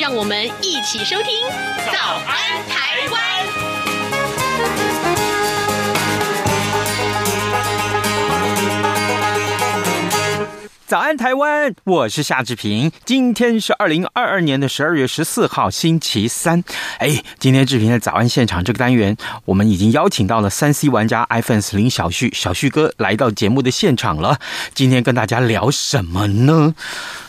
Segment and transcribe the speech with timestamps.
[0.00, 1.26] 让我们一起收听
[1.92, 2.34] 《早安
[2.70, 3.20] 台湾》。
[10.86, 11.74] 早安，台湾！
[11.84, 12.90] 我是夏志平。
[13.04, 16.64] 今天是二零二二年的十二月十四号，星期三。
[16.98, 19.14] 哎，今天志平的早安现场这个单元，
[19.44, 24.40] 我们已经邀请到了三 C 玩家 iPhone 林小旭，小旭哥来到节目的现场了。
[24.74, 26.74] 今天跟大家聊什么呢？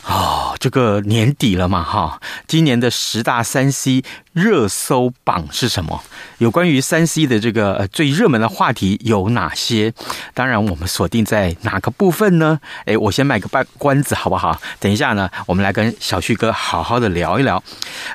[0.07, 6.01] 哦，这个年底了嘛，哈，今年的十大三 C 热搜榜是什么？
[6.39, 9.93] 有关于三 C 的这个呃最热门的话题有哪些？
[10.33, 12.59] 当然，我们锁定在哪个部分呢？
[12.85, 14.59] 哎，我先卖个关关子好不好？
[14.79, 17.61] 等一下呢，我们来跟小旭哥好好的聊一聊。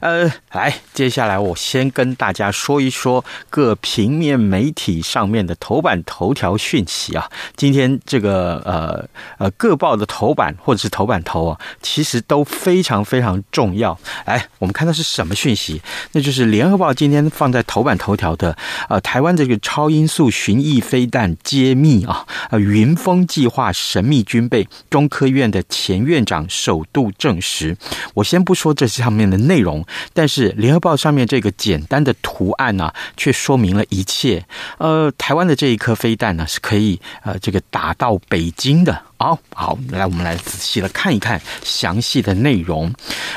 [0.00, 7.30] 呃，来，接下来我先跟大家说一说各平面媒体上面的头版头条讯息啊。
[7.54, 11.60] 今天这个呃呃各报的头版或者是头版头啊。
[11.82, 13.98] 其实都非常非常重要。
[14.24, 15.80] 来，我们看到是什么讯息？
[16.12, 18.56] 那就是《联合报》今天放在头版头条的，
[18.88, 27.76] 呃，台湾这个超音速巡弋飞弹揭秘啊，呃，云峰计划神秘军备，中科院的前院长首度证实。
[28.14, 34.44] 我先不说这上面的内容，但是《联合报》上面这个简单的图案呢、却说明了一切。
[34.78, 39.00] 呃，台湾的这一颗飞弹呢，是可以呃这个打到北京的。
[39.18, 42.92] 好好，来，我们来仔细的看一看详细的内容。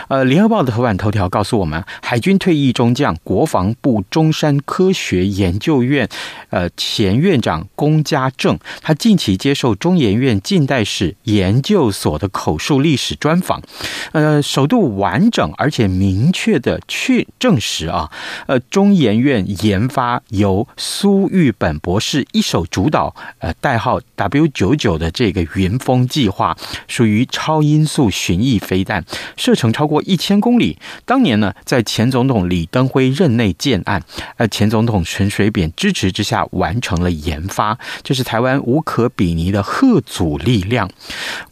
[0.10, 6.08] 呃，《联合报》的头版头条告诉我们，海军退役中将、国防部中山科学研究院
[6.50, 13.62] 呃前院长龚家正，他近期接受中研院近代史研究所的口述历史专访，
[14.12, 18.12] 呃，首度完整而且明确的去证实啊，
[18.48, 25.69] 呃，中研院研发由苏玉本博士一手主导，呃，代号 W 九九的这个云。
[25.70, 26.58] 云峰计划
[26.88, 29.04] 属于超音速巡弋飞弹，
[29.38, 30.78] 射程超过一千公里。
[31.06, 34.02] 当年呢，在前总统李登辉任内建案，
[34.38, 40.90] 呃，前总统陈水扁支持之下完成了研发，这是台湾无可比拟的吓阻力量。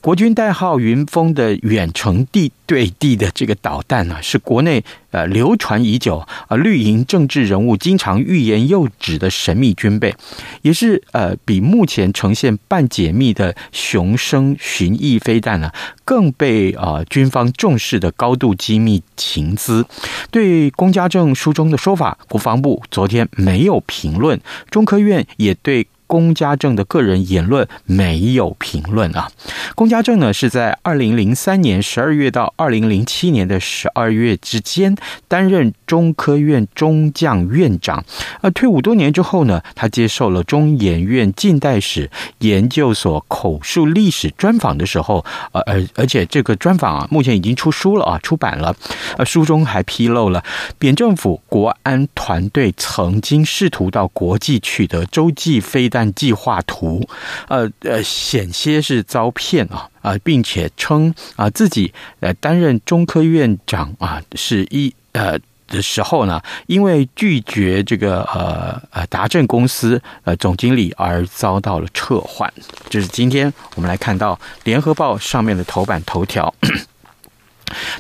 [0.02, 4.84] 国军代号云峰的远程地对地的这个导弹呢，是国内。
[5.18, 10.14] 呃，流传已久啊，绿营政治人物经常欲言又止的神秘军备，
[10.62, 15.72] 也是呃，比目前呈现半解密的雄升巡弋飞弹呢，
[16.06, 19.84] 更被啊、呃、军方重视的高度机密情资。
[20.30, 24.40] 对龚家正书中的说法，国防部昨天没有评论，
[24.70, 25.88] 中科院也对。
[26.08, 29.30] 龚家正的个人言论没有评论啊。
[29.76, 34.96] 龚家正呢，是在二零零三年十二月到二零零七年的十二月之间
[35.28, 38.04] 担任中科院中将院长。
[38.42, 48.74] 呃，退伍多年之后呢，他接受了中研院近代史研究所口述历史专访的时候，呃，而而且这个专访啊，目前已经出书了啊，出版了。
[49.18, 50.42] 呃，书中还披露了
[50.80, 55.97] 扁政府国安团队曾经试图到国际取得洲际飞弹。
[55.98, 57.02] 弹计划图，
[57.48, 72.54] 呃呃，险些是遭骗啊啊，并且称啊自己呃担任中科院长啊是一呃的时候呢，因为拒绝这个呃呃达正公司呃总经理而遭到了撤换。
[72.90, 76.54] 这是今天我们来看到联合报上面的头版头条。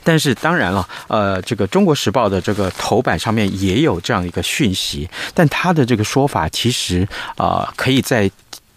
[0.03, 8.29] 但是当然了，呃，这个《中国时报》的这个头版上面也有这样一个讯息，但他的这个说法其实啊、可以再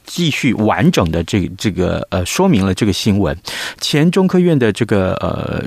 [0.04, 3.36] 继续完整的这个、这个呃说明了这个新闻。
[3.80, 5.64] 前中科院的这个呃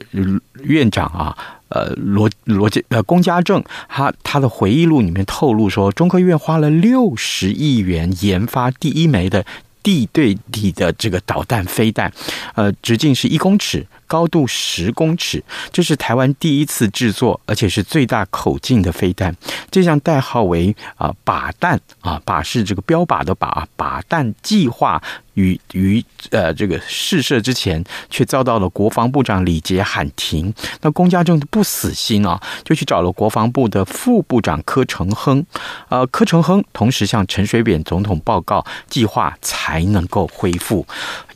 [0.64, 1.38] 院长啊，
[1.70, 9.46] 呃罗罗家呃龚家正，他他的回忆录里面透露说，中科院花了六十亿元研发第一枚的
[9.82, 12.12] 地对地的这个导弹飞弹，
[12.56, 13.88] 呃，直径是一公尺。
[14.14, 19.36] 高度十公尺，这是台湾第一次制作，而且是最大口径的飞弹。
[19.72, 25.02] 这项代号为啊靶弹啊靶是这个标靶的靶，靶弹计划
[25.34, 30.54] 于于呃这个试射之前，却遭到了国防部长李杰喊停。
[30.82, 35.44] 那龚家正不死心啊，就去找了国防部的副部长柯承亨。
[35.90, 40.86] 呃，柯承亨同时向陈水扁总统报告，计划才能够恢复。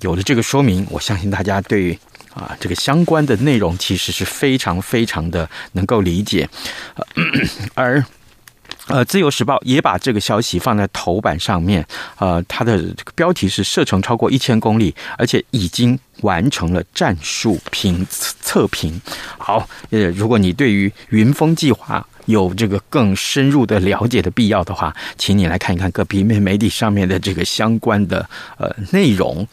[0.01, 1.97] 有了这个说明，我相信大家对。
[2.37, 6.47] 啊，这个相关的内容其实是非常非常的能够理解，
[7.73, 8.03] 而
[8.85, 11.85] 呃，《自由时报》也把这个消息放在头版上面。
[12.19, 12.81] 呃，它的
[13.15, 19.01] 标题是“射程超过一千公里，而且已经完成了战术评测评”。
[19.37, 29.45] 好，呃，如果你对于云峰计划有这个更深入的了解的必要的话，请你来看一看各平面媒体上面的这个相关的呃内容。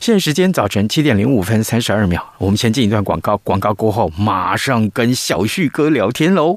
[0.00, 6.56] 现在时间早晨七点零五分三十二秒，我们先进一段广告，广告过后马上跟小旭哥聊天喽。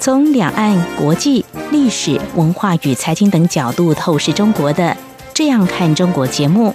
[0.00, 4.84] 从两岸、国际、历史文化与财经等角度透视中国的
[5.32, 6.74] 《这样看中国》节目，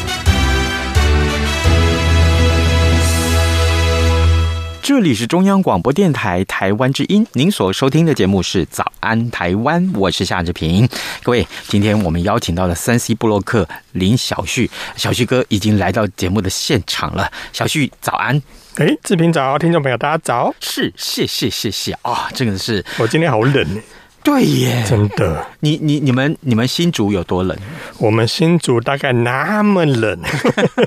[4.91, 10.85] 这里是中央广播电台台湾之音，您所收听的节目是《早安台湾》，我是夏志平。
[11.23, 17.31] 各位，今天我们邀请到了三 C 布洛克林小旭，小旭哥已经来到节目的现场了。
[17.53, 18.43] 小旭，早安！
[18.75, 20.53] 哎，志平早，听众朋友大家早。
[20.59, 22.29] 是，谢谢，谢谢啊！
[22.35, 23.81] 这个是我今天好冷。
[24.23, 25.45] 对耶，真的。
[25.61, 27.57] 你你你们你们新竹有多冷？
[27.97, 30.19] 我们新竹大概那么冷。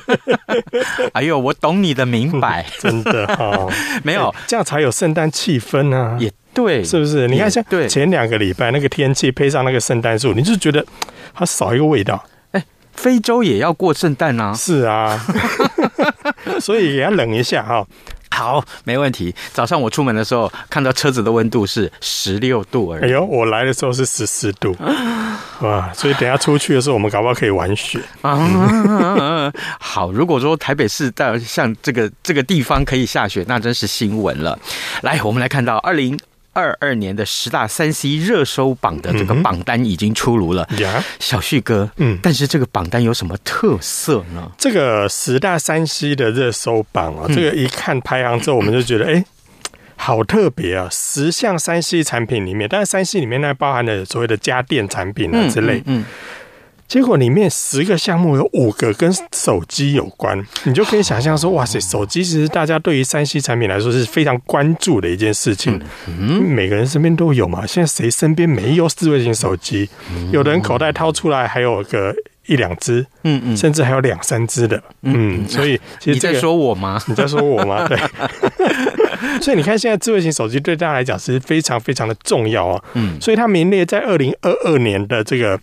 [1.12, 3.72] 哎呦，我懂你的明白， 真的哈、哦。
[4.04, 6.16] 没有这样才有圣诞气氛啊。
[6.20, 7.26] 也对，是不是？
[7.26, 10.84] 你看像前两个礼拜那个天气配上那个圣诞树，你就觉得
[11.34, 12.24] 它少一个味道。
[12.52, 14.54] 哎，非洲也要过圣诞啊。
[14.54, 15.20] 是啊，
[16.60, 17.88] 所以也要冷一下哈、哦。
[18.34, 19.32] 好，没问题。
[19.52, 23.04] 早上我出门的时候，看到车子的温度是十六度而已。
[23.04, 24.76] 哎呦，我来的时候是十四度，
[25.62, 25.92] 哇！
[25.94, 29.52] 所以等下出去的时候，我们搞不好可以玩雪啊。
[29.78, 34.58] 好，如果说台北市到像这个这个地方可以下雪，那真是新闻了。
[35.02, 36.18] 来，我们来看到二零。
[36.54, 40.66] 二二年的十大三 C 热搜榜的这个榜单已经出炉了，
[41.18, 44.50] 小旭哥，嗯，但是这个榜单有什么特色呢？
[44.56, 49.24] 这个十大三 C 的热搜榜啊，这个一看排行之后，我们就觉得，哎、嗯，
[49.96, 50.88] 好特别啊！
[50.90, 55.98] 十项三 C 产品里面，但是三 C 里面呢，包含了所谓的家电产品啊之类，嗯。
[55.98, 56.04] 嗯嗯
[56.86, 65.80] 结果里面十个项目有五个跟手机有关，你就可以想象说，哇塞，手机其实大家对于三 C 产品来说是非常关注的一件事情。
[66.06, 69.88] 嗯，每个人身边都有嘛，现在谁身边没有智慧型手机？
[70.30, 72.14] 有的人口袋掏出来还有个
[72.46, 75.44] 一两只，嗯嗯，甚至还有两三只的，嗯。
[75.48, 77.00] 所以其实、这个、 你在说我吗？
[77.08, 77.88] 你在说我吗？
[77.88, 77.98] 对。
[79.40, 82.84] 所以你看，现在智慧型手机对大家来讲是非常非常的重要啊。
[82.92, 85.58] 嗯，所以它名列在二零二二年的这个。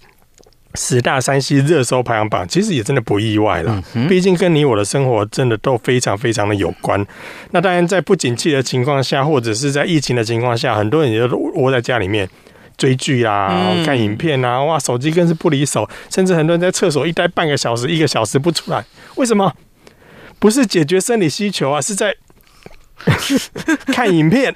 [0.75, 3.83] 十大山西热搜排行榜，其实也真的不意外了。
[4.07, 7.05] 毕竟跟你我的生活真的都非常非常的有关。
[7.51, 12.29] 那当然，在不景气的情况下，或者是在疫情的情况下，很多人也都窝在家里面
[12.77, 15.87] 追剧啊、看影片啊，哇，手机更是不离手。
[16.09, 18.83] 甚至很多人在厕所一待半个小时、一个小时不出来，
[19.15, 19.53] 为什么？
[20.39, 22.15] 不是解决生理需求啊，是在
[23.93, 24.55] 看影片。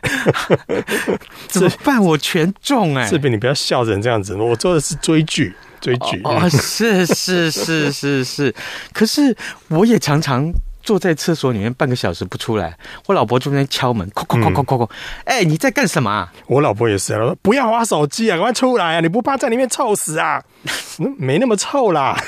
[1.47, 2.03] 怎么办？
[2.03, 3.09] 我全中哎、欸！
[3.09, 5.53] 志平，你不要笑成这样子，我做的是追剧。
[5.85, 8.55] 追剧哦，是是是是是，
[8.91, 9.35] 可是
[9.67, 10.51] 我也常常
[10.81, 12.75] 坐在厕所里面半个小时不出来，
[13.05, 14.89] 我老婆就在敲门，哐哐哐哐哐哐，
[15.25, 16.33] 哎，你在干什么啊？
[16.47, 18.99] 我老婆也是，她说不要玩手机啊，赶快出来啊！
[18.99, 20.41] 你不怕在里面臭死啊？
[21.19, 22.19] 没那么臭啦，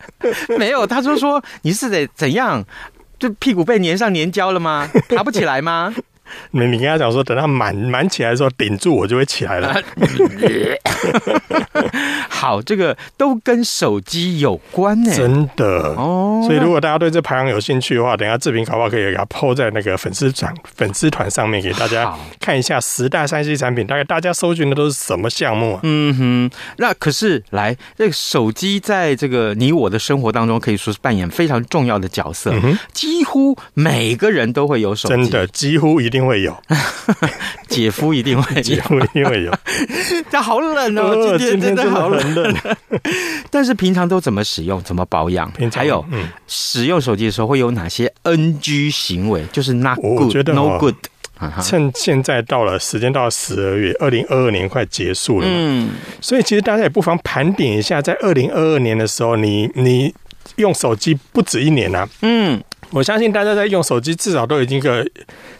[0.58, 2.64] 没有，他就说你是得怎样？
[3.18, 4.88] 就屁股被粘上粘胶了吗？
[5.14, 5.94] 爬不起来吗？
[6.52, 9.74] 你你跟他讲说，等他满满起来的时候顶住，我就会起来了。
[12.28, 15.64] 好，这个都跟手机有关呢，真的。
[15.96, 16.44] 哦。
[16.46, 25.80] 所以如果大家对这排行有兴趣的话，等下志平搞不好可以给他 po 在那个粉丝团粉丝团上面给大家看一下十大三 C 产品，大概大家搜寻的都是什么项目啊？
[25.82, 36.56] 嗯哼，那可是来这个手机在这个你我的生活当中可以说是扮演非常重要的角色，嗯、几乎每个人都会有手机，真的几乎一定会有，
[37.68, 39.52] 姐夫一定会有， 姐夫一定会有。
[40.30, 42.54] 这好冷哦，哦今天真的好冷。
[43.50, 44.82] 但是平常都怎么使用？
[44.82, 45.50] 怎么保养？
[45.74, 49.44] 还有，嗯，使用手机的时候会有哪些 NG 行为？
[49.52, 50.94] 就是 not good，no good。
[51.60, 60.14] 趁现在到了时间到了十二月，二零二二年快结束了嘛，嗯，所以其实大家也不妨盘点一下，在二零二二年的时候，你你
[60.56, 62.62] 用手机不止一年啊，嗯。
[62.92, 65.04] 我相信大家在用手机，至少都已经个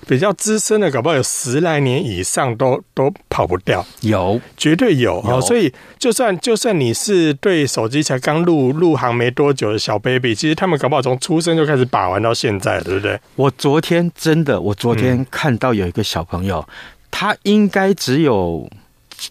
[0.07, 3.85] 比较资深的，搞不好有十来年以上都都跑不掉。
[4.03, 5.25] 有，绝对有。
[5.27, 5.41] 有。
[5.41, 13.19] 所以就算就算你是对手机才刚入入行没多久的小 baby，其实他们搞不好从出生就开始把玩到现在，对不对？
[13.37, 16.75] 我昨天真的，我昨天看到有一个小朋友，嗯、
[17.11, 18.69] 他应该只有，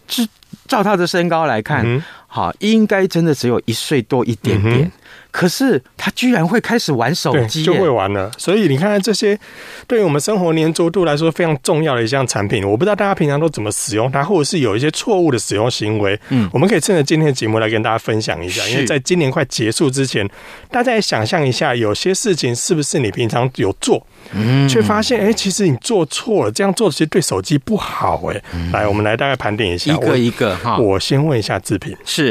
[0.08, 0.24] 照
[0.66, 2.02] 照他的身高来看，嗯、
[2.34, 4.80] 好，应该真的只有一岁多一点点。
[4.80, 4.92] 嗯
[5.30, 8.30] 可是他居然会开始玩手机，就会玩了。
[8.36, 9.38] 所以你看看这些，
[9.86, 16.20] 对于我们生活黏着度来说非常重要的一项产品，我不知道大家平常都怎么使用它，或者是有一些错误的使用行为。
[16.28, 18.62] 嗯，我们可以趁着今天的节目来跟大家分享一下。
[18.68, 20.28] 因为在今年快结束之前，
[20.70, 28.22] 大家也想象一下，有些事情是不是你平常有做，嗯，却发现哎、欸，其实你做错了，这样做其实对手机不好。
[28.26, 30.76] 哎，来，我们来大概盘点一下，一个一个哈。
[30.76, 32.21] 我先问一下志平，是。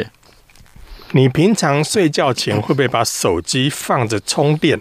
[1.13, 4.79] 你平常睡觉前会不会把手机放着充电？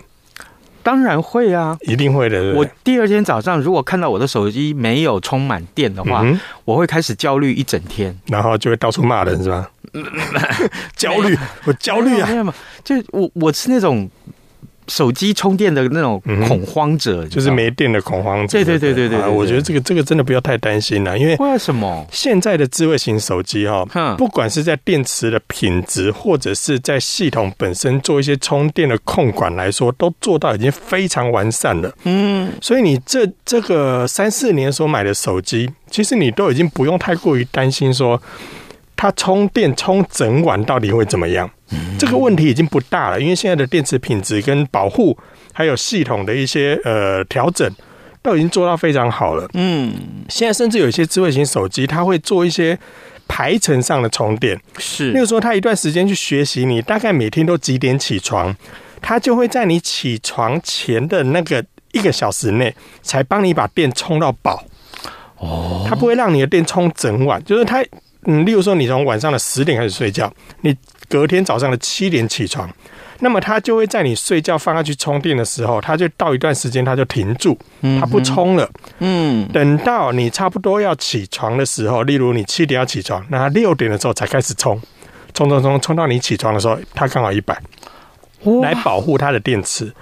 [0.83, 2.55] 当然会啊，一定会的。
[2.55, 9.71] 我第二天早上如果看到我的手机没有充满电的话，嗯，我会开始焦虑一整天，然后就会到处骂人，是吧？
[10.97, 12.55] 焦虑，我焦虑啊！
[12.83, 14.09] 就我我是那种。
[14.91, 18.59] 手机充电的那种恐慌者，就是没电的恐慌者。
[18.59, 23.87] 对对对对对，对，我觉得这个这个真的不要太担心了，因为为什么现在的智慧型手机哈，
[24.19, 31.95] 不管是在电池的品质，或者是在系统本身做一些充电的控管来说，都做到已经非常完善了。
[32.03, 38.21] 嗯，所以你这这个三四年所买的手机，其实你都已经不用太过于担心说。
[39.01, 41.51] 它充电充整晚到底会怎么样？
[41.99, 45.17] 这个问题已经不大了，因为现在的电池品质跟保护，
[45.55, 47.67] 还有系统的一些呃调整，
[48.21, 49.49] 都已经做到非常好了。
[49.55, 49.95] 嗯，
[50.29, 52.79] 现在甚至有一些智慧型手机，它会做一些
[53.27, 54.61] 排程上的充电。
[54.77, 58.55] 是，例如说，它一段时间去学习你大概每天都几点起床，
[59.01, 64.63] 它就会在你起床前的那个一个小时内，才帮你把电充到饱。
[65.39, 67.83] 哦，它不会让你的电充整晚，就是它。
[68.27, 70.77] 嗯，例如说，你从晚上的十点开始睡觉，你
[71.09, 72.69] 隔天早上的七点起床，
[73.21, 77.59] 那么它就会在你睡觉放下去充电的时候，它就到一段时间它就停住，
[77.99, 78.69] 它不充了。
[78.99, 84.81] 嗯，等到你差不多要起床的时候，例如你七点要起床，那它六点的时候才开始充，
[85.33, 87.59] 充充充充到你起床的时候，它刚好一百，
[88.63, 89.93] 来保护它的电池。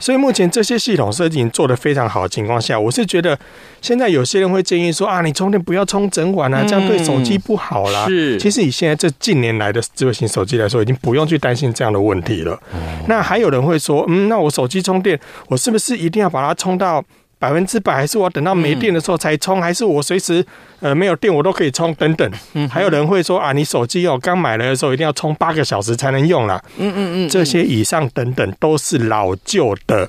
[0.00, 3.38] 所以目前这些系统设计已经做得非常好的情况下，我是觉得
[3.80, 8.06] 现在有些人会建议说啊，你充电不要充整晚啊，这样对手机不好啦。
[8.08, 12.58] 是，其实以现在这近年来的智慧型手机来说，已经不用去担心这样的问题了。
[13.06, 17.04] 那还有人会说，嗯，那我手机充电，我是不是一定要把它充到？
[17.40, 20.44] 百分之百，还是我等到没电的时候才充，嗯，还是我随时
[20.80, 22.30] 呃没有电我都可以充等等。
[22.52, 26.62] 嗯，还有人会说啊，你手机哦刚买来的时候一定要充八个小时才能用啦。
[26.76, 30.06] 嗯嗯嗯，这些以上等等都是老旧的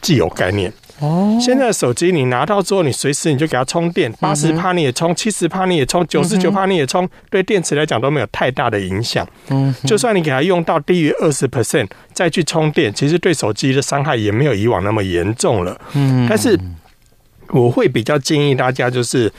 [0.00, 0.72] 既有概念。
[1.00, 9.26] 哦，现在的手机你拿到之后，你随时你就给它充电，八十趴你也充，七十趴你也充，九十九趴你也充，对电池来讲都没有太大的影响。
[9.48, 15.80] 嗯，就算你给它用到低于二十 percent 再去充电，其实对手机的伤害也没有以往那么严重了。
[15.94, 16.58] 嗯，但是
[17.48, 19.32] 我会比较建议大家，就是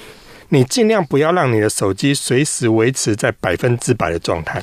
[0.50, 4.62] 你尽量不要让你的手机随时维持在百分之百的状态。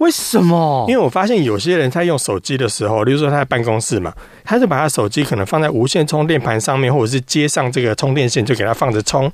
[0.00, 0.86] 为什么？
[0.88, 4.12] 因为我发现有些人在用手机的时候，例如说他在办公室嘛，
[4.44, 9.30] 他就把他手机可能放在无线充电盘上面，或者是接上这个充电线，就给他放着充。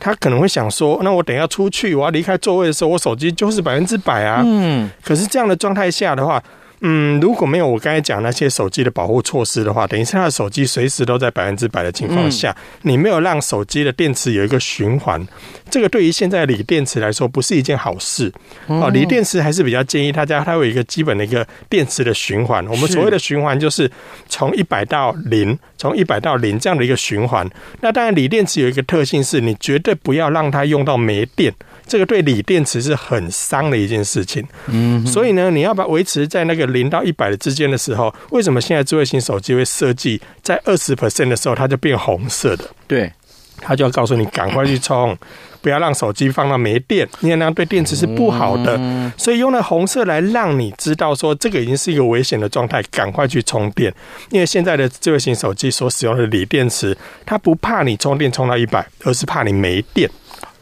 [0.00, 4.42] 他可能会想说，那我等一下出去，我要离开座位的时候，我手机就是百分之百啊。
[4.44, 4.90] 嗯。
[5.04, 6.42] 可是这样的状态下的话。
[6.80, 15.26] 嗯，如果没有我刚才讲那些手机的保护措施的话，等于是他的手机随时都在百分之百的情况下，你没有让手机的电池有一个循环，
[15.70, 18.30] 这个对于现在锂电池来说不是一件好事。
[18.66, 22.66] 哦，锂电池还是比较建议大家，它有一个基本的一个电池的循环。
[22.66, 23.90] 我们所谓的循环就是
[24.28, 27.48] 从一百到零，从一百到零这样的一个循环。
[27.80, 31.52] 那当然，锂电池有一个特性是，你绝对不要让它用到没电，
[31.86, 34.46] 这个对锂电池是很伤的一件事情。
[34.66, 42.64] 嗯，所以呢，你要把维持在那个零到一百的之间的时候，为什么现在智慧型手机会设计在二十 percent 的时候它就变红色的？
[42.86, 43.12] 对。
[43.58, 45.16] 它就要告诉你赶快去充，
[45.62, 48.78] 不要让手机放到没电，因为那样对电池是不好的。
[49.16, 53.90] 所以用了红色来让你知道说这个已经是一个危险的状态，赶快去充电。
[54.30, 60.08] 因为现在的智慧型手机所使用的锂电池，它不怕你充电充到一百，而是怕你没电。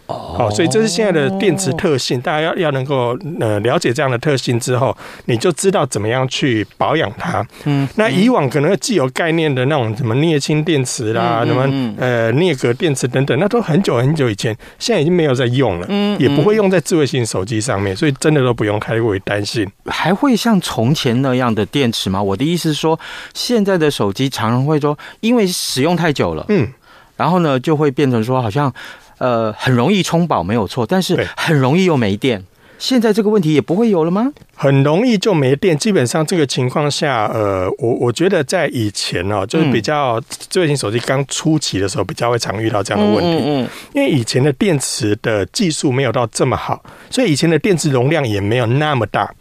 [0.06, 4.94] 哦，所以这是现在的电池特性，大家要要能够呃了解这样的特性之后，
[5.25, 7.46] 你就知道怎么样去保养它。
[7.64, 11.62] 嗯，那以往可能既有概念的那种什么镍氢电池啦，什么
[11.99, 19.66] 呃镍镉电池等等，那都很久很久以前，现在已经没有在用了，嗯，也不会用在智慧型手机上面，所以真的都不用太过于担心。
[19.87, 22.23] 还会像从前那样的电池吗？
[22.23, 22.99] 我的意思是说，
[23.32, 26.68] 现在的手机常常会说，因为使用太久了，嗯，
[27.16, 28.70] 然后呢就会变成说好像。
[29.18, 32.42] 呃，很容易充饱没有错，但是很容易又没电。
[32.76, 34.30] 现在这个问题也不会有了吗？
[34.54, 43.44] 很容易就没电，基本上这个情况下，呃，我我觉得在以前哦，就是比较智慧型手机刚初期的时候，比较会常遇到这样的问题。
[43.44, 49.33] 嗯嗯，因为以前的电池的技术没有到这么好，所以以前的电池容量也没有那么大。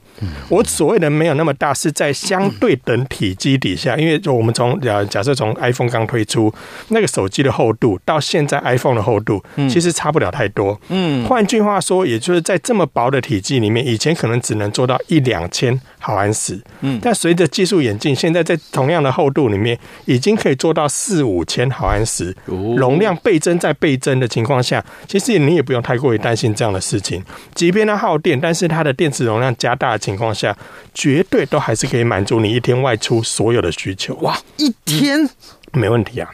[0.50, 6.54] 我所谓的没有那么大，是在相对等体积底下，因为就我们从假假设从 iPhone 刚推出
[6.90, 10.80] 那个手机的厚度，到现在 iPhone 的厚度，其实差不了太多。
[10.90, 27.24] 嗯，换句话说，也就是在这么薄的体积里面，以前可能只能做到一两千毫安时，嗯，但随着技术演进，现在在同样的厚度里面，已经可以做到四五千毫安时，容量倍增再倍增的情况下，其实你也不用太过于担心这样的事情。
[27.54, 30.56] 即便它耗电，但是它的电池容量加大的情况下，
[30.94, 34.14] 绝对都还是可以满足你一天外出所有的需求。
[34.16, 35.30] 哇，一天
[35.72, 36.30] 没问题啊！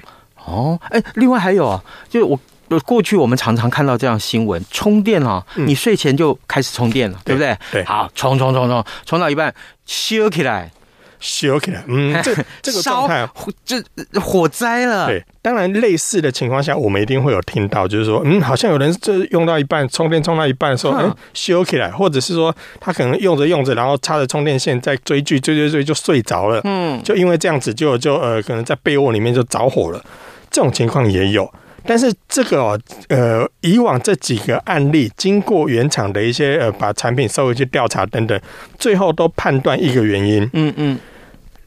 [0.45, 2.39] 哦，哎，另外还有啊，就是我。
[2.85, 7.57] 过去我们常常看到这样新闻，充电啊，你睡前就开始充电了，对不对？
[7.71, 9.51] 对，好，充充充充，充到一半，
[9.87, 10.71] 烧起来，
[11.19, 13.27] 烧起来，嗯， 这这个状态
[13.65, 13.77] 就
[14.21, 15.07] 火灾了。
[15.07, 30.03] 对，当然类似的情况下，我们一定会有听到，就是说，嗯，好像有人就用到一半，充电充到一半的时候，嗯，烧起来，或者是说他可能用着用着，然后插着充电线在追剧，追追追就睡着了，嗯，就因为这样子就就呃，可能在被窝里面就着火了，
[30.49, 31.51] 这种情况也有。
[31.85, 38.39] 但是这个哦，呃，以往这几个案例，经过原厂的一些呃，把产品收回去调查等等，
[38.77, 40.99] 最后都判断一个原因，嗯嗯，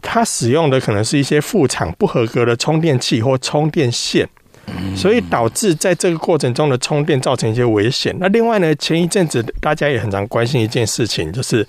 [0.03, 4.29] 它使用的可能是一些副厂不合格的充电器或充电线，
[4.95, 8.15] 所以导致在这个过程中的充电造成一些危险。
[8.19, 11.67] 那另外呢，前一阵子大家也很常关心一件事情，就是。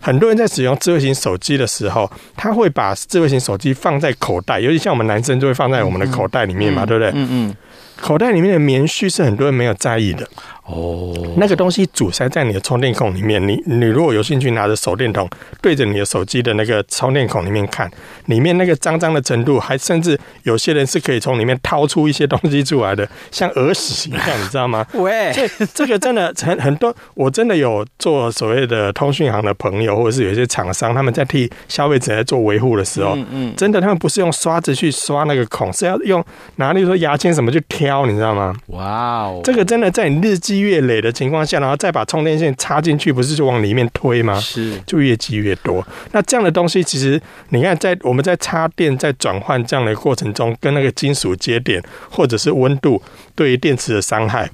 [0.00, 7.10] 很多人在使用智慧型手机的时候，他会把智慧型手机放在口袋，尤其像我们男生就会放在我们的口袋里面嘛，对不对？
[7.14, 7.56] 嗯嗯。
[8.00, 10.28] 口袋里面的棉絮是很多人没有在意的。
[10.64, 15.28] 哦，那个东西阻塞在你的充电孔里面，你你如果有兴趣拿着手电筒
[15.60, 17.90] 对着你的手机的那个充电孔里面看，
[18.26, 24.86] 里面那个脏脏的程度，还甚至有些人是可以从里面掏出一些东西出来的，像耳屎一样，你知道吗？
[24.94, 36.24] 喂，所以这个真的很很多，我真的有做所谓的通讯行的朋友，或者是有一些厂商，他们在替消费者在做维护的时候，嗯嗯，真的他们不是用刷子去刷那个孔，是要用
[36.56, 38.52] 拿例如说牙签什么去挑，你知道吗？
[38.68, 40.54] 哇哦，这个真的在你日积。
[40.64, 44.34] 月累的情况下，然后再把充电线插进去，不是就往里面推吗？
[44.40, 45.86] 是，就越积越多。
[46.12, 47.20] 那这样的东西，其实
[47.50, 53.02] 你看，在我们在插电、在转换这样的过程中，跟那个金属接点或者是温度
[53.34, 54.48] 对于电池的伤害，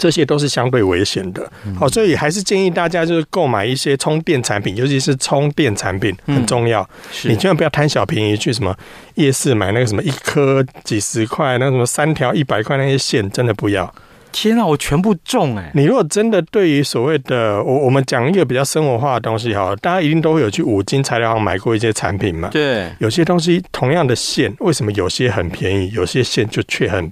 [0.00, 1.52] 这些都是相对危险的。
[1.78, 6.88] 好，所以还是建议大家就是购买一些充电产品，尤其是充电产品很重要。
[7.24, 8.74] 你千万不要贪小便宜，去什么
[9.16, 13.94] 夜市买那个什么一颗几十块，那什么三条一百块那些线，真的不要。
[14.32, 15.72] 天啊，我全部中哎！
[15.74, 22.48] 你如果真的对于所谓的我我们讲一个比较生活化的东西哈，大家一定都会有去五金材料行买过一些产品嘛。
[22.48, 27.10] 对，有些东西同样的线，为什么有些很便宜，有些线就却很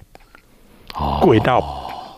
[1.20, 1.60] 贵到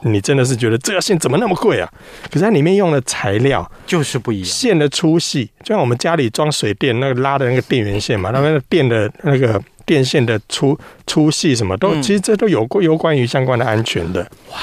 [0.02, 1.88] 你真的是觉得这条线怎么那么贵啊？
[2.30, 14.22] 可是它里面用的材料就是不一样，线的粗细，就像我们家里装水电那个拉的那个电源线嘛，那个电的那个电线的粗粗细什么都，其实这都有关有关于相关的安全的。
[14.50, 14.58] 哇！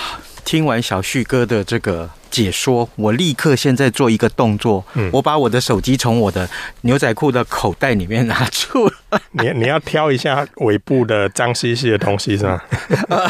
[0.45, 6.50] 听完小旭哥的这个解说，我立刻现在做一个动作，嗯，我把我的手机从我的
[6.82, 8.94] 牛仔裤的口袋里面拿出来。
[9.32, 12.62] 你你要挑一下尾部的脏兮兮的东西是吗？
[13.08, 13.28] 呃、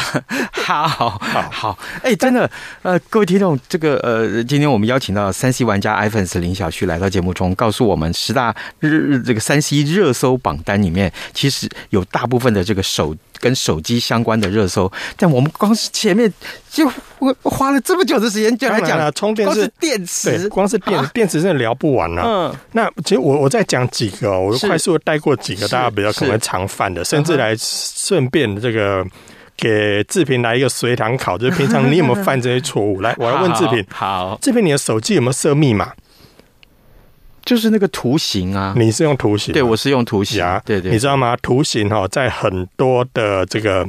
[0.50, 2.50] 好好好，哎、欸，真的，
[2.82, 16.32] 呃，各位听众，这个呃，今天我们邀请到三 C 玩家 iPhone 林小旭来到节目中，告诉我们十大日这个三 C 热搜榜单里面，其实有大部分的这个手跟手机相关的热搜，但我们光是前面
[16.70, 16.90] 就
[17.42, 22.22] 花了这么久的时间就来讲了，充电是电池，光是电电池真的聊不完了。
[22.24, 29.04] 嗯，那其实我我再讲几个，我快速带过几个大家比较可能常犯的，甚至来顺便这个
[29.56, 33.00] 给志平来一个随堂考，就是平常你有没有 犯这些错误？
[33.00, 35.92] 来，我来问志平，好，志平你的手机有没有设密码？
[37.48, 39.54] 就是那个图形啊，你是用图形？
[39.54, 40.60] 对，我是用图形啊。
[40.66, 41.34] 对对，你知道吗？
[41.40, 43.88] 图形哈，在很多的这个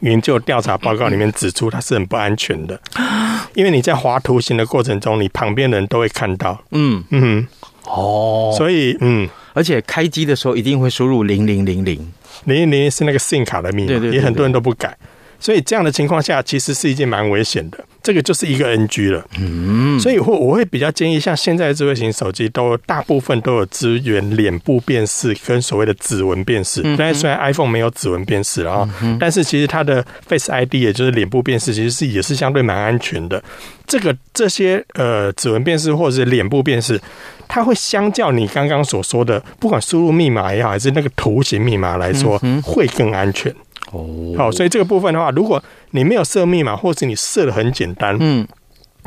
[0.00, 2.80] 研究调查报告里面指出，它是很不安全的，
[3.52, 6.58] 因为你在划图形的过程中，你旁边的人都会看到。
[6.70, 7.46] 嗯嗯，
[7.84, 12.10] 哦，所以嗯，而且开机的时候一定会输入零零零零
[12.44, 14.96] 零零零是那个 SIM 卡的密码，也很多人都不改。
[15.38, 17.84] 所以这样的情况下，其实是一件蛮危险的。
[18.02, 19.24] 这个就是一个 NG 了。
[19.38, 26.82] 嗯，所以我我会比较建议，像现在的智慧型手机都大部分都有支援脸部辨识跟所谓的指纹辨识。
[26.96, 33.42] 但是虽然 iPhone 没有指纹辨识啊，但是其实它的 Face ID 也就是脸部辨识，其实是也是相对蛮安全的。
[33.86, 37.00] 这个这些呃指纹辨识或者是脸部辨识，
[37.48, 43.52] 它会相较你刚刚所说的，不管输入密码也好，还是那个图形密码来说，会更安全。
[43.92, 48.46] 哦，好，所以这个部分的话，如果你没有设密码，或是你设的很简单，嗯，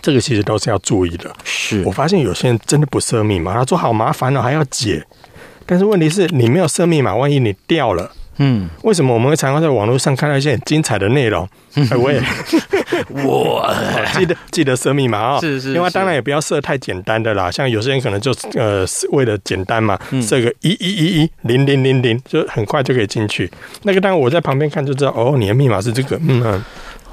[0.02, 1.34] 这个其实都是要注意的。
[1.44, 5.06] 是我发现有些人真的不设密码，他说好麻烦哦，还要解。
[5.66, 8.12] 但是问题是你没有设密码，万一你掉了。
[8.38, 11.48] 嗯，为什么我们会常常在网络上看到一些很精彩的内容？
[11.76, 12.22] 哎我也，
[13.24, 13.76] 我
[14.16, 15.74] 记得记得设密码啊，是是。
[15.74, 23.50] 另外，当然也不要设太简单的啦，像有些人可能就呃是为了简单嘛，设个一一一一零零零零，就很快就可以进去。
[23.84, 26.44] 那个当然我在旁边看就知道，哦，你的密码是这个，嗯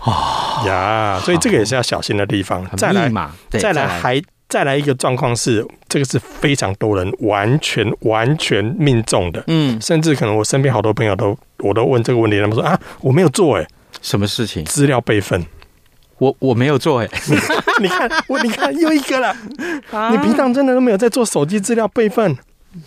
[0.00, 2.66] 啊呀，所以这个也是要小心的地方。
[2.76, 3.10] 再来，
[3.50, 4.20] 再来还。
[4.50, 13.66] 再来一个状况是，这个是非常多人完全完全命中的，嗯，甚至可能我身边好多朋友都我都问这个问题，他们说啊，我没有做哎，
[14.02, 14.64] 什么事情？
[14.64, 15.46] 资料备份，
[16.18, 17.08] 我我没有做 哎，
[17.80, 19.34] 你看我你看又一个了，
[19.92, 22.36] 啊、你平常真的都没有在做手机资料备份？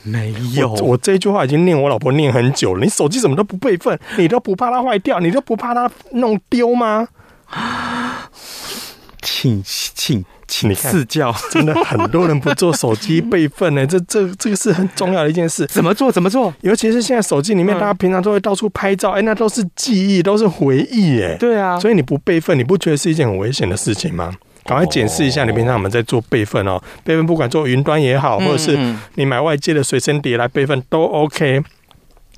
[0.04, 3.98] 没有，我，我这句话已经念我老婆念很久了，你手机怎么都不备份？
[4.18, 5.20] 你都不怕它坏掉？
[5.22, 7.08] 你都不怕它弄丢吗？
[9.22, 10.26] 请请。
[10.56, 15.66] 请赐教， 真的很多人不做手机备份呢，这这这个是很重要的一件事。
[15.66, 16.12] 怎么做？
[16.12, 16.54] 怎么做？
[16.62, 21.80] 尤其是现在手机里面，大家平常都会到处拍照，哎，那都是记忆，都是回忆，哎，对啊。
[21.80, 24.32] 所以你不备份，你不觉得是一件很危险的事情吗？
[24.64, 28.78] 赶快检视一下，你平常我们在做备份哦，备份不管做云端也好，或者是
[29.16, 31.62] 你买外接的随身碟来备份都 OK。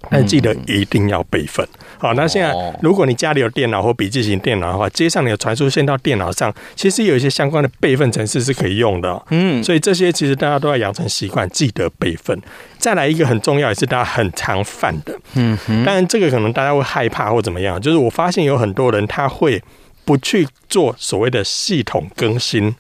[0.09, 1.67] 但记得一定要备份。
[1.97, 9.23] 好，那现在如果你家里有电脑或笔记型电脑的话，接上你的传输线到电脑上，其实有一些相关的备份程式是可以用的。
[9.29, 12.39] 嗯，所以这些其实大家都要养成习惯，记得备份。
[12.77, 15.17] 再来一个很重要，也是大家很常犯的。
[15.33, 19.61] 嗯，当然这个可能大家会害怕或怎么样，就是我发现有很多人他会
[20.03, 22.75] 不去做所谓的系统更新。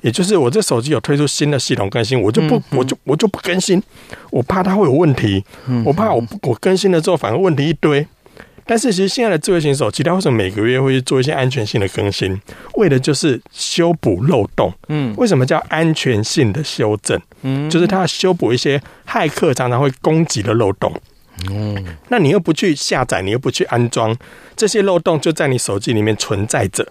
[0.00, 3.82] 也就是我这手机有推出新的系统更新，我就不，我就我就不更新，
[4.30, 8.06] 我怕它会有问题，嗯、我怕我我更新了之后反而问题一堆。
[8.70, 12.38] 但是其实现在的智慧型手机，它为什么每个月会去做一些安全性的更新？
[12.74, 14.70] 为的就是修补漏洞。
[14.88, 17.18] 嗯，为什么叫安全性的修正？
[17.40, 20.92] 嗯，就是它要修补一些骇客常常会攻击的漏洞。
[21.50, 24.14] 嗯，那你又不去下载，你又不去安装，
[24.54, 26.86] 这些漏洞就在你手机里面存在着。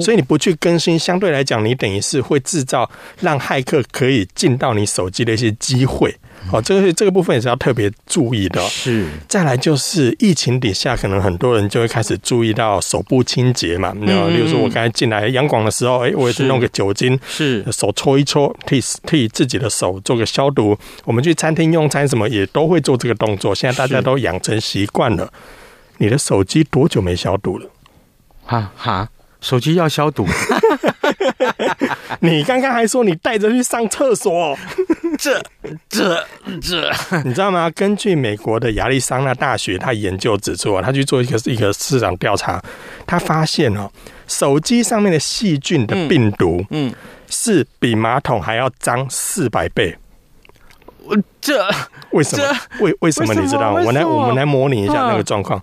[0.00, 2.90] 所以你不去更新，相对来讲，你等于是会制造
[3.20, 6.14] 让骇客可以进到你手机的一些机会。
[6.50, 8.60] 好，这个这个部分也是要特别注意的。
[8.62, 13.92] 是，再来就是疫情底下，可能很多人就会开始注意到手部清洁嘛。
[13.94, 20.76] 你知道，例如说我刚才进来阳光的时候，哎，我也是弄个酒精，是手搓一搓，替替自己的手做个消毒。
[21.04, 23.54] 我们去餐厅用餐什么也都会做这个动作。
[23.54, 25.30] 现在大家都养成习惯了。
[25.98, 27.66] 你的手机多久没消毒了？
[28.46, 29.10] 哈哈。
[29.40, 30.26] 手机要消毒，
[32.20, 34.56] 你刚刚还说你带着去上厕所，
[35.18, 35.42] 这
[35.88, 36.26] 这
[36.60, 36.90] 这，
[37.24, 37.70] 你知道吗？
[37.70, 42.62] 根据美国的亚利桑那大学，他研究指出啊，他去做一个一个市场调查，
[43.06, 43.90] 他发现哦，
[44.28, 46.94] 手机上面的细菌的病毒，嗯，嗯
[47.28, 49.96] 是比马桶还要脏四百倍。
[51.02, 51.66] 我这
[52.12, 52.44] 为什么？
[52.80, 53.72] 为为什么你知道？
[53.72, 55.60] 我来我们来模拟一下那个状况。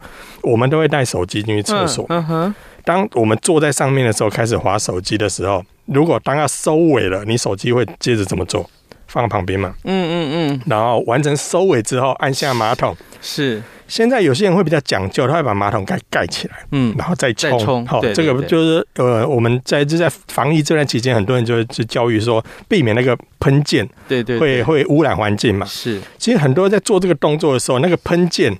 [0.48, 2.06] 我们都会带手机进去厕所。
[2.10, 2.56] 嗯哼。
[2.84, 8.70] 当我们坐在上面的时候，开始滑手机的时候，如果当要收尾了，你手机会接着怎么做？
[9.08, 9.74] 放旁边嘛。
[9.84, 10.62] 嗯嗯嗯。
[10.66, 12.96] 然后完成收尾之后，按下马桶。
[13.22, 13.62] 是。
[13.90, 17.86] 现在有些人会比较讲究，他会把马桶盖盖起来，嗯，然后再冲。
[17.86, 25.66] 好，这个就是呃，我们在就在防疫这段期间，很多人就会去教育说，避免那个喷溅，对对，会会污染环境嘛。
[25.66, 26.02] 是。
[26.18, 28.54] 其实很多人在做这个动作的时候，那个喷溅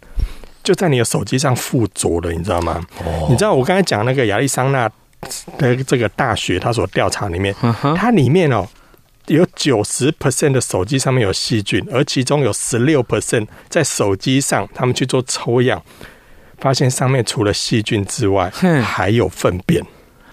[0.68, 2.86] 就在你的手机上附着了，你知道吗？
[3.06, 3.28] 哦。
[3.30, 4.92] 你知道我刚才讲那个亚利桑那
[5.58, 7.56] 的这个大学，他所调查里面，
[7.96, 8.68] 它里面哦。
[9.28, 15.82] 有九十 percent 的手机上面有细菌，而其中有十六 percent 在手机上，他们去做抽样，
[16.58, 18.50] 发现上面除了细菌之外，
[18.84, 19.82] 还有粪便。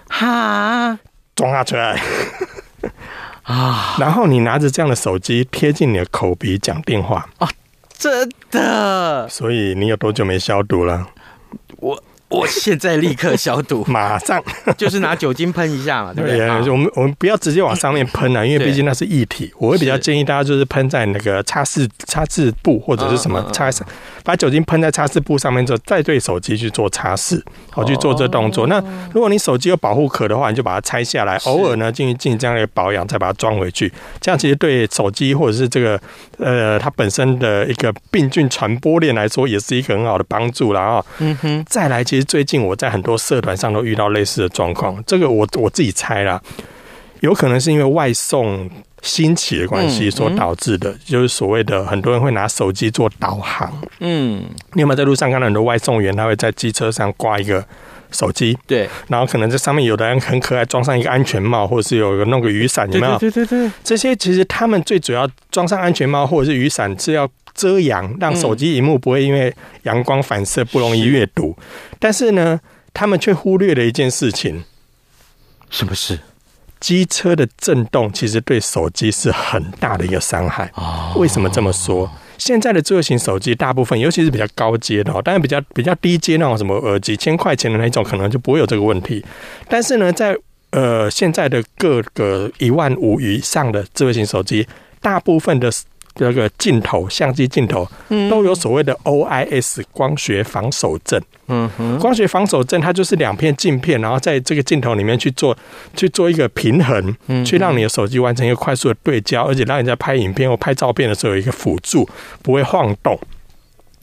[0.09, 0.99] 哈，
[1.37, 2.03] 抓出来
[3.45, 3.95] 啊！
[4.03, 7.49] 然后你拿着这样的手机贴近你的口鼻讲电话啊，
[7.99, 9.29] 真的？
[9.29, 11.09] 所以你有多久没消毒了？
[11.79, 12.03] 我。
[12.35, 14.43] 我现在立刻消毒， 马上
[14.77, 16.39] 就是拿酒精喷一下嘛，对不对？
[16.39, 19.53] 对，我们我们不要直接往上面喷啊，因为毕竟那是液体。
[19.59, 23.71] 我会比较建议大家就是喷在那个擦拭擦拭布或者是什么擦，
[24.25, 28.67] 把酒精喷在擦拭布上面之后，再对手机去做擦拭，好去做这动作。
[28.67, 33.93] 那如果你手机有保护壳的话，你就把它拆下来，偶尔呢进行进行这样的保养，再把它装回去。
[34.21, 36.01] 这样其实对手机或者是这个
[36.39, 41.05] 呃它本身的一个病菌传播链来说，也是一个很好的帮助了啊。
[41.19, 42.24] 嗯哼，再来其实。
[42.25, 46.41] 最近我在很多社团上都遇到类似的状况，这个我我自己猜啦，
[47.21, 48.69] 有可能是因为外送
[49.03, 53.73] 兴起的关系所导致的，就是所谓的很多人会拿手机做导航。
[54.01, 57.65] 嗯，你有没有在路上看到很多外送员，他会在机车上挂一个
[58.11, 58.57] 手机？
[58.67, 63.19] 对，然后可能这上面有的人很可爱，装上一个安全帽，或者是有个弄个雨伞，有没有？
[63.19, 67.29] 对对对，这些其实他们最主要装上安全帽或者是雨伞是要。
[67.55, 71.57] 遮阳，让手机荧幕不会因为阳光反射不容易阅读。
[71.99, 72.61] 但是呢，
[72.93, 74.65] 他们却忽略了一件事情。
[75.71, 76.19] 什么事？
[76.81, 80.71] 机车的震动其实对手机是很大的一个伤害。
[81.17, 82.11] 为什么这么说？
[82.37, 89.25] 现在的智慧型手机大部分，尤其是比较高阶的，当然比较比较低阶那种什么呃几千块钱的那种，可能就不会有这个问题。
[89.67, 90.37] 但是呢，在
[90.71, 94.67] 呃现在的各个一万五以上的智慧型手机，
[95.01, 95.73] 大部分的。
[96.15, 97.89] 这个镜头，相机镜头
[98.31, 101.21] 都有所谓的 OIS 光学防手震。
[101.49, 105.57] 嗯哼，光学防手震它就是两片镜片，然后在这个镜头里面去做
[105.95, 112.09] 去做一个平衡，去让你的手机完成一个快速的对焦，而且让你在拍影片或拍照片的时候有一个辅助，
[112.43, 113.19] 不会晃动。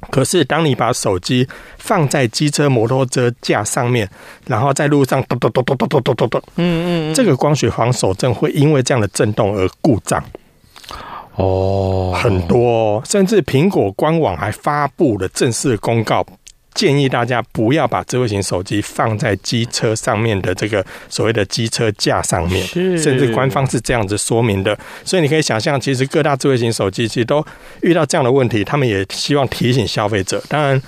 [0.10, 1.48] 可是当你把手机
[1.78, 4.10] 放在机车、摩托车架上面，
[4.48, 10.24] 然后在路上咚咚咚咚咚咚咚咚咚，嗯嗯，这个光学防手震会因为这样的震动而故障。
[11.42, 16.26] 哦，很多，甚至苹果官网还发布了正式公告，
[16.74, 22.66] 建议大家不要把智慧型手机放在机车上面的这个所谓的机车架上面，
[22.98, 24.78] 甚至官方是这样子说明的。
[25.04, 27.44] 所以你可以想象，其实各大智慧型手机其实都
[27.82, 30.42] 遇到这样的问题，他们也希望提醒消费者。
[30.48, 30.82] 当然。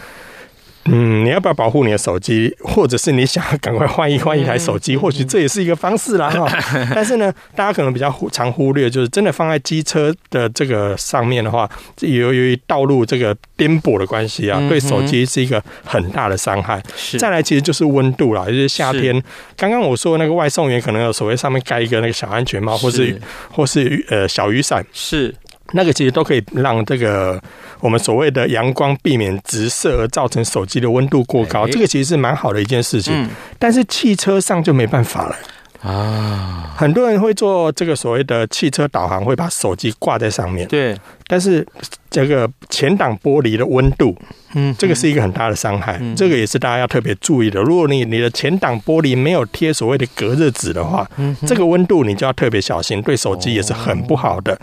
[0.85, 6.45] 嗯，你要不要保护你的手机，或者是你想要赶快换一换一台手机，或许这也是一个方式啦哈。
[6.93, 11.69] 但是呢，大家可能比较常忽略，就是真的放在机车的这个上面的话，
[12.01, 16.83] 由于道路这个颠簸的关系啊，对手机是一个很大的伤害。
[17.17, 19.23] 再来，其实就是温度啦，就是夏天。
[19.55, 23.17] 刚刚我说那个外送员可能有所谓上面盖一个那个小安全帽，或是
[23.49, 25.33] 或是呃小雨伞，是。
[25.71, 27.41] 那个其实都可以让这个
[27.79, 33.27] 我们所谓的阳光避免直射而造成手机的温度过高，这个其实是蛮好的一件事情。
[33.57, 35.35] 但是汽车上就没办法了
[35.83, 36.73] 啊！
[36.75, 40.67] 很多人会做这个所谓的汽车导航，会把手机挂在上面。
[40.67, 41.65] 对，但是
[42.09, 44.17] 这个前挡玻璃的温度。
[44.55, 47.59] 嗯，这个是一个很大的伤害，嗯，这个也是大家要特别注意的。
[47.61, 54.55] 如果你你的前挡玻璃没有贴所谓的隔热纸的话，嗯，这个温度你就要特别小心，对手机也是很不好的。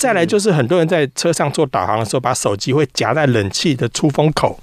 [0.00, 4.58] 再来就是很多人在车上做导航的时候，把手机会夹在冷气的出风口，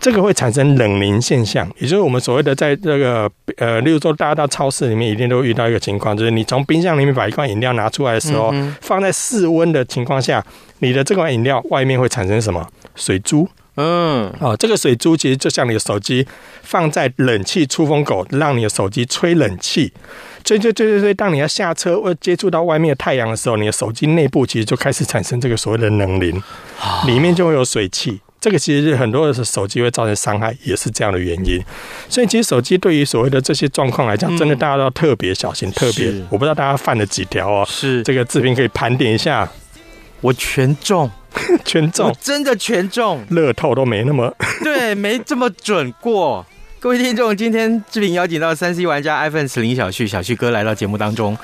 [0.00, 10.44] 这个会产生冷凝现象，也就是我们所谓的在这个呃，例如说大家到超市里面一定都遇到一个情况，就是你从冰箱里面把一罐饮料拿出来的时候，放在室温的情况下，
[10.78, 13.48] 你的这款饮料外面会产生什么水珠？
[13.80, 16.26] 嗯，哦，这个水珠其实就像你的手机
[16.62, 19.92] 放在冷气出风口，让你的手机吹冷气，
[20.44, 21.14] 吹吹吹吹吹。
[21.14, 26.42] 当你要下车或接触到外面的太阳的时候，你的手机内部其实就开始产生这个所谓的冷凝，
[27.06, 28.20] 里面就会有水汽。
[28.40, 31.60] 这个其实是很多的手机会造成伤害，也是这样的原因。
[32.08, 36.12] 所以其实手机对于所谓的这些状况来讲，真的大家都要特别小心，特别。
[36.30, 39.48] 我不知道大家犯了几条哦，是这个视频可以盘点一下。
[40.20, 41.10] 我全中。
[41.62, 46.44] 全中，真的全中，乐透都没那么对，没这么准过。
[46.80, 51.36] 各位听众，今天志平邀请到三 C 玩家 iPhone 十零小旭，小旭哥来到节目当中。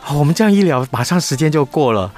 [0.00, 2.10] 好，我们这样一聊，马上时间就过了。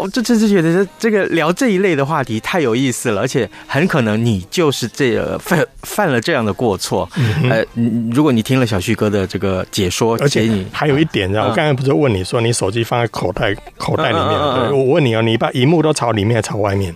[0.00, 7.08] 我这真是觉得这这个聊这一类的话题太有意思了，而且很可能你就是这个犯犯了这样的过错。
[7.16, 7.64] 嗯、呃，
[8.12, 14.76] 如果你听了小旭哥的这个解说，而且你还有一点，我刚才不是问你说你手机放在口袋口袋里面？
[14.76, 16.94] 我问你哦，你把荧幕都朝里面还是朝外面？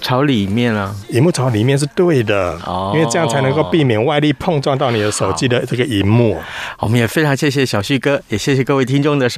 [0.00, 6.36] 朝里面啊，荧幕朝里面是对的，哦，因为这样才能够避免外力碰撞到你的手机的这个荧幕。
[6.78, 9.30] 我们也非常谢谢小旭哥，也谢谢各位听众的。